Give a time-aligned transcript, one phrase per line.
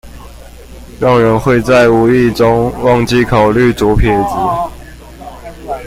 [0.99, 5.69] 讓人會在無意中忘記考慮左撇子